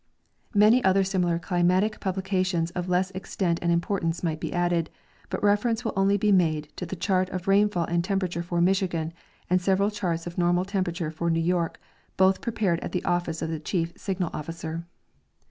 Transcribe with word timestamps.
Many 0.55 0.83
other 0.83 1.03
similar 1.03 1.37
climatic 1.37 1.99
publications 1.99 2.71
of 2.71 2.89
less 2.89 3.11
extent 3.11 3.59
and 3.61 3.71
importance 3.71 4.23
might 4.23 4.39
be 4.39 4.51
added; 4.51 4.89
but 5.29 5.43
reference 5.43 5.85
will 5.85 5.93
only 5.95 6.17
lie 6.17 6.31
made 6.31 6.69
to 6.77 6.87
the 6.87 6.95
chart 6.95 7.29
of 7.29 7.47
rainfall 7.47 7.85
and 7.85 8.03
temperature 8.03 8.41
for 8.41 8.59
IMichigan, 8.59 9.11
and 9.47 9.61
several 9.61 9.91
charts 9.91 10.25
of 10.25 10.39
normal 10.39 10.65
temperature 10.65 11.11
for 11.11 11.29
New 11.29 11.39
York, 11.39 11.79
both 12.17 12.41
prepared 12.41 12.79
at 12.79 12.93
the 12.93 13.05
office 13.05 13.43
of 13.43 13.51
the 13.51 13.59
Chief 13.59 13.93
Signal 13.95 14.31
officer. 14.33 14.83